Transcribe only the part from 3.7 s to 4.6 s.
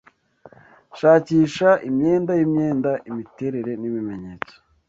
nibimenyetso